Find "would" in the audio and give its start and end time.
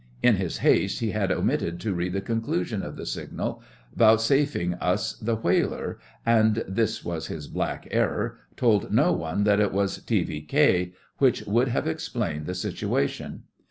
11.45-11.67